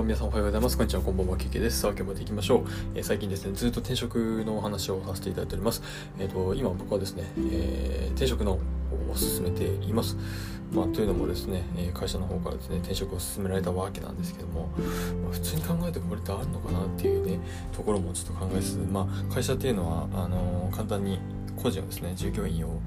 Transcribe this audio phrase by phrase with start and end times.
[0.00, 0.78] 皆さんおはようございます。
[0.78, 1.80] こんにちは、こんばんは、けけです。
[1.80, 2.64] さあ、今日もやっていきましょう。
[2.94, 5.82] えー最近ですね、ずっと転職のお話をさせていただいております。
[6.18, 10.16] えっ、と、今僕はですね、えー転職の方を進めています。
[10.72, 14.70] まあ、というのもですね、え会社の方からですね、転職を進められたわけなんですけども、
[15.22, 17.38] まあ、普通に考えてこれってあるのかなっていうね、
[17.76, 21.18] ところもちょっと考えつつ、まあ、会社っていうのは、あの簡単に
[21.54, 22.80] 個人をですね、従業員を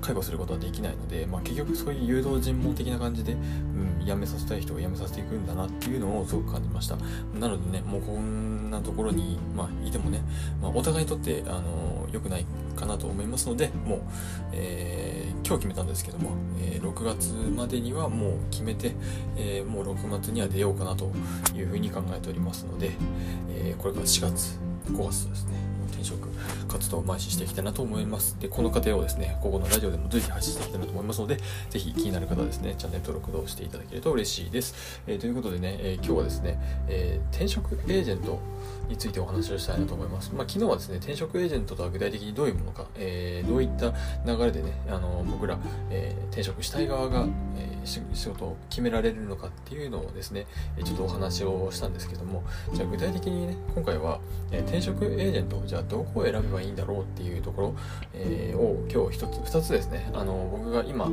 [0.00, 6.96] 介護することはできないので、まあ、結局そういう誘導尋問的な感じで、うん、辞めさせたい人を辞めさせていくんだなっていうのをすごく感じました。
[7.38, 10.20] なのでねもうこんなところに、まあ、いてもね、
[10.60, 12.46] まあ、お互いにとってあの良くない
[12.76, 14.00] かなと思いますのでもう、
[14.52, 18.94] えー今日決めたんですけども、えー6月までにはもう決めて、
[19.36, 21.10] えーもう6月には出ようかなと
[21.54, 22.92] いうふうに考えておりますので、
[23.50, 24.58] えこれから4月
[24.92, 25.77] 5月ですね。
[25.98, 26.28] 転職
[26.68, 28.36] 活動を邁進していきたいなと思います。
[28.40, 31.36] で、この過程をですね、午後のラジオでも随時発信していきたいなと思いますので、
[31.70, 35.02] ぜひ気になる方はですね、チャンネル登録をしていただけると嬉しいです。
[35.06, 38.38] えーということでね、えー今日はですね、え転職エージェント
[38.88, 40.32] についてお話をしたいなと思います。
[40.34, 43.92] まあ、昨日はですね、転職エージェントとは具体的にどういうものか、えーどういった
[44.26, 45.58] 流れでね、あの僕ら、
[45.90, 47.78] えー転職したい側が、えー
[48.12, 50.46] 仕事を決められるのかっていうのをですね、
[50.84, 57.74] ちょっとお話をしたんですけども、じゃあ具体的にね、今回は、え転職エージェントじゃあどこを選べばいいんだろうっていうところ、
[58.12, 61.10] えを今日一つ、二つですね、あの僕が今、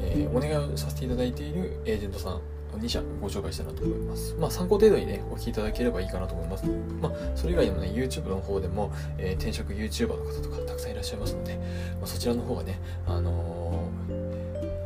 [0.00, 2.40] えお願いをさせていただいているエージェントさん
[2.78, 4.34] 2社ご紹介したいなと思います。
[4.38, 6.64] まあ参考程度にね、お聞きいただければいいかなと思います。
[7.00, 11.62] まあそれ以外でもね、YouTube の方でも、えー転職 YouTuber の方とかたくさんいらっしゃいますので、ま
[12.04, 13.84] あ、そちらの方がね、あの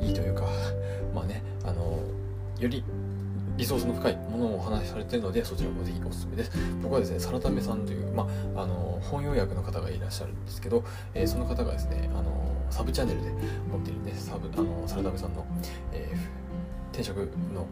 [0.00, 0.44] ーいいというか、
[1.14, 2.84] まあね、あのーより
[3.56, 6.52] リソースの深いものをお話しされているので、そちらもぜひおすすめです。
[6.82, 10.82] 僕はですね、サラタメさんという、まあ、あの本要約の方がいらっしゃるんですけど、
[11.14, 12.32] えーその方がですね、あの
[12.70, 13.30] サブチャンネルで
[13.70, 15.44] 持っているね、サブ、あのサラタメさんの、
[15.92, 16.49] えー
[16.92, 17.18] 転職
[17.54, 17.66] の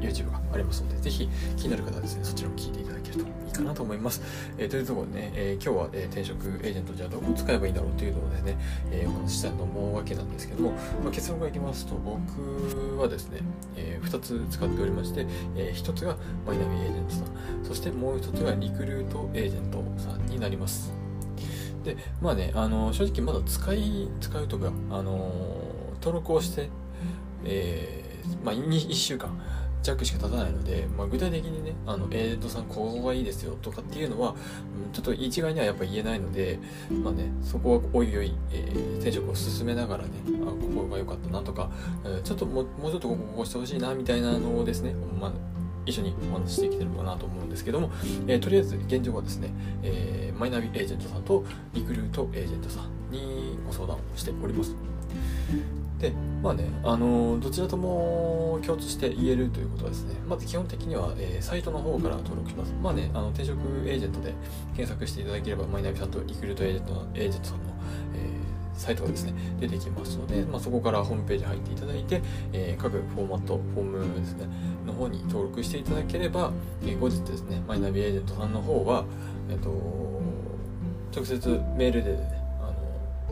[0.00, 4.22] YouTube がありますので、ぜひ気になる方はですね、そちらも聞いていただけるといいかなと思います。
[4.58, 8.58] えーというところでね、えー今日は、えー転職エージェントじゃあどこ使えばいいんだろうというのをですね、
[8.90, 10.72] えーお話ししたいと思うわけなんですけども、
[11.02, 13.40] まあ、結論からいきますと、僕はですね、
[13.76, 16.16] え2つ使っておりまして、え1つが
[16.46, 17.24] マイナビエージェントさん、
[17.64, 20.92] そしてもう1つがリクルートエージェントさんになります。
[21.84, 25.32] で、まあね、あの正直まだ使い、使うとか、あの
[26.02, 26.68] 登録をして、
[27.44, 29.30] えーまあ、1週間
[29.82, 34.36] 弱しか経たないので、まあ、具体的にね、あの、エージェントさんここがいいですよとかっていうのは、うん
[34.92, 36.58] ちょっと一概にはやっぱ言えないので、
[37.02, 40.10] まあね、そこはおいおい、えー転職を進めながらね、
[40.42, 41.70] あ、ここが良かったなとか、
[42.04, 45.32] えーちょっともう、もうちょっとここしてほしいなみたいなのをですね、まあ、
[45.86, 47.90] 一緒にお話ししていければなと思うんですけども、
[48.26, 49.50] えーとりあえず現状はですね、
[49.82, 54.74] えーマイナビエージェントさんとリクルートエージェントさんにご相談をしております。
[56.00, 56.12] で、
[56.42, 62.72] まあね、あのどちらとも共通して言えるということはですね、まず基本的には、えーサイトの方から登録します。
[62.82, 64.32] まあね、あの転職エージェントで
[64.76, 67.64] 検索していただければ、マイナビさんとリクルートエージェントのエージェントさんの、
[68.14, 68.40] えー
[68.80, 72.22] サイトがですね、出てきますので、まあ、そこからホームページ入っていただいて、
[72.54, 74.46] え各フォーマット、フォームですね、
[74.86, 76.50] の方に登録していただければ、
[76.86, 79.04] え後日ですね、マイナビエージェントさんの方は、
[79.50, 79.68] えっ、と、
[81.14, 82.72] 直接メールで、ね、あ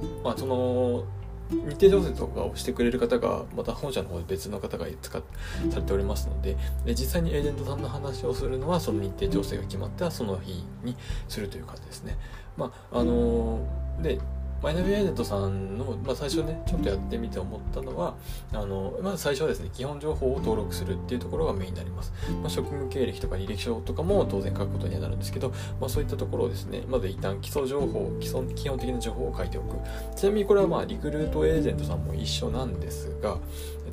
[0.02, 1.06] の、まあ、その、
[1.50, 5.22] 日程調整とかをしてくれる方がまた本社の方で別の方が使っ
[5.70, 10.96] されておりますのでで実際にエージェントさんの話をするのはその日程調整が決まったらその日に
[11.28, 12.16] するという感じですね。
[12.56, 13.60] まああの
[14.02, 14.20] で
[14.62, 18.14] マイナビエージェントさんの、まあ、最初ねちょっとやってみて思ったのは
[18.52, 29.76] あのまず最初はですね基本情報を登録するっていうところがメインになります、まあ、職務経歴とか履歴書とかも当然書くことにはなるんですけど、まあ、そういったところをですねまず一旦基礎情報基礎基本的な情報を書いておく。
[30.16, 33.38] ちなみにこれはまあリクルートエージェントさんも一緒なんですが、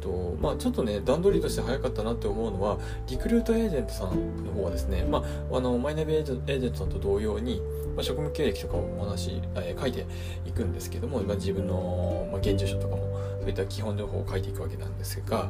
[0.06, 2.78] とまあ、ちょっとね段取りとして早かったなって思うのは
[3.08, 7.60] リクルートエージェントさんの方はですね、まあ、あのマイナビエージェントさんと同様に、
[7.96, 10.06] まあ、職務経歴とかをお話、えー書いて
[10.46, 15.50] いくんですけども、まあ、自分の、まあ、現住所とかもそういった基本情報を書いていくわけなんですが、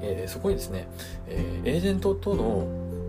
[0.00, 0.86] えーそこにですね、
[1.26, 2.66] えーエージェントとの、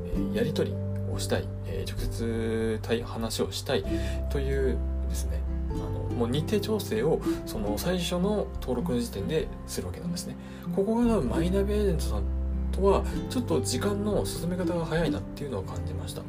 [0.08, 0.76] えーやり取り
[1.14, 3.86] をしたい、えー直接対話をしたい
[4.32, 4.78] という
[5.10, 10.36] ですねあのもう日程調整をその最初の登録の時点でするわけなんですね。
[10.76, 12.24] ここがマイナビエージェントさん
[12.72, 16.22] とはちょっと時間の進め方が早いなっていうのを感じました。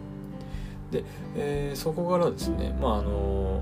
[0.91, 1.05] で、
[1.37, 3.61] えーそこからですねまああの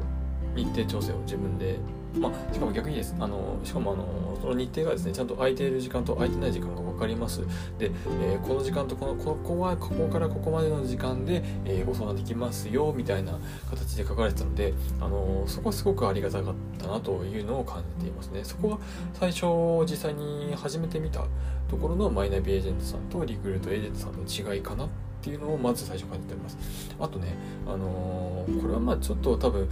[0.55, 1.79] 日程調整を自分で
[2.19, 3.15] まあ、しかも逆にです。
[3.19, 7.41] あの、しかもあの、その日程がですね、ちゃんと空いている時間と空いてない時間が分かります。
[7.79, 7.91] で、
[8.23, 13.39] えー、この時間とこの、ここは、ここからここまでの時間で、えー、ご相談できますよ、みたいな
[13.71, 18.41] 形で書かれてたので、あの、そこはすごくありがたかったなというのを感じていますね。
[18.45, 18.79] そこは
[19.15, 19.47] 最初、
[19.87, 21.25] 実際に始めてみた
[21.69, 24.89] ところのマイナビエージェントさんとリクルートエージェントさんの違いかなっ
[25.23, 26.59] ていうのをまず最初感じております。
[26.99, 27.35] あとね、
[27.67, 29.69] あのー、これはまあちょっと多分、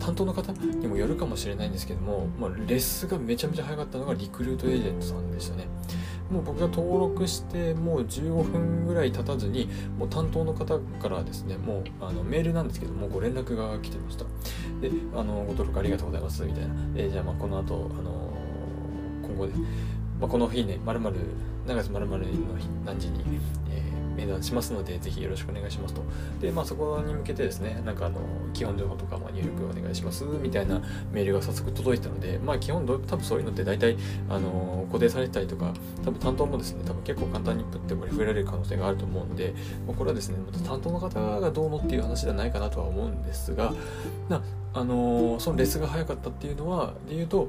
[0.00, 5.68] 担当の方にもよるかもしれないんですけども、まあ、レッスンがめちゃめちゃ早かったのがリクルートエージェントさんでしたね。
[6.30, 9.68] もう僕が登録してもう15分ぐらい経たずに
[9.98, 14.24] もう担当の方からですねもうあのメールなんですけどもご連絡が来てました
[14.80, 18.32] であのご登録ありがとうございますみたいなえじゃあまあこの後あの
[19.26, 19.54] 今後で、
[20.20, 21.16] まあ、この日ねまるまる
[21.66, 22.28] 何月まるの日
[22.84, 26.02] 何時に、えー面談しますので、ぜひよろしくお願いしますと。
[26.40, 28.20] で、まあそこに向けてですね、なんかあの、
[28.52, 30.82] 基本情報とか、まあ、入力お願いしますみたいな
[31.12, 33.96] メールが早速届いたので、まあ基本多分そういうのって大体、
[34.28, 35.72] あの、固定されてたりとか、
[36.04, 39.54] 多分担当もですね、多分結構簡単にプってこれ触れられる可能性があると思うんで、
[39.86, 43.72] まあ、これはですね、また担当の方がどうのっていう話ではないかなとは思うんですが、
[44.28, 44.42] な
[44.72, 47.48] あのそのレスが早かったっていうのは、で言うと、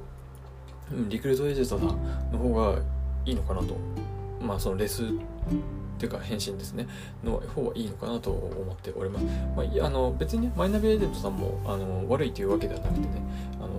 [0.91, 2.79] うん、リクルートエージェントさんの方が
[3.25, 3.75] いいのかなと。
[4.41, 5.03] まあそのレス
[6.01, 6.87] ていうか返信ですね。
[7.23, 9.25] の方はいいのかなと思っております、
[9.55, 13.07] まあ、あの別にねマイナビエージェントさんもあの悪いというわけではなくてね
[13.59, 13.69] あの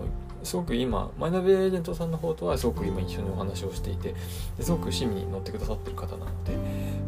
[0.45, 4.15] すごく今マイナビエージェントさんの方とはすごく今一緒にお話をしていて
[4.61, 6.57] すごく趣味に乗ってくださってる方なので、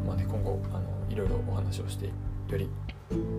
[0.07, 2.13] まあね、今後あのいろいろお話をしてよ
[2.59, 2.69] り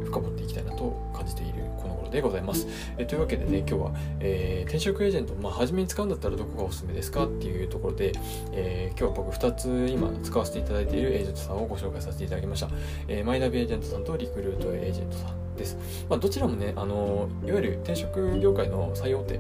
[0.06, 2.68] 深掘っていきたいなと感じているこの頃でございます。
[2.98, 8.14] えというわけでね、今日は、えー、転職エージェント、まあ、初めに使うんだったらどこがおすすめですかっていうところで、
[8.52, 12.70] えー、今日は僕2つ今使わせていただいているエージェントさんをご紹介させていただきました。
[13.08, 15.78] えー、マイナビエージェントさんとリクルートエージェントさんです。
[16.10, 19.40] まあ、どちらもね、あのいわゆる転職業界の最大手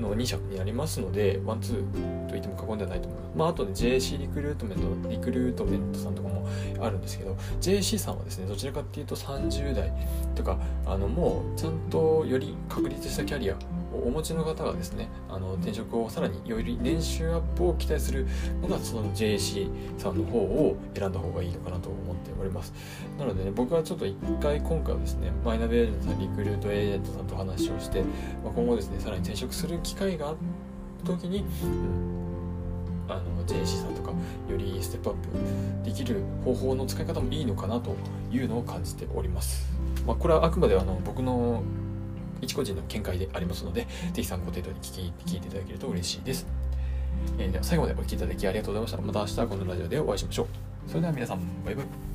[0.00, 3.36] の2社になりますので、ワンツーと言っても過言ではないと思います。
[3.36, 6.48] まあ、あとね、JC リクルートメント、リクルートメントさんとかも
[6.80, 9.92] あるんですけど、JC さんはですね、どちらかっていうと30代
[10.34, 13.56] とか、あの、もうちゃんとより確立したキャリア
[13.92, 18.26] お持ちの方がですね、あの、転職をさらにより年収アップを期待する
[18.62, 22.72] のが、その JAC さんの方を選んだ方がいいのかなと思っております。
[23.18, 28.02] なのでね、僕はちょっと一回今回はですね、マイナビエージェントさん、リクルートエージェントさんと話をして、
[28.44, 30.36] まあ、今後ですね、さらに転職する機会があっ
[31.04, 32.20] た時に、うん
[33.10, 34.12] あの JC さんとか
[34.48, 37.96] よりステップアップできる方法の使い方もいいのかなと
[38.30, 39.68] いうのを感じております。
[40.06, 41.62] まあ、これはあくまであの僕の
[42.40, 46.46] 一個人の見解でありますので、ぜひ参考程度に聞き聞いていただけると嬉しいです。
[47.38, 49.00] えー、では最後までお聴きいただきありがとうございました。
[49.02, 50.46] また明日このラジオでお会いしましょう。
[50.88, 52.09] それでは皆さん、バイバイ。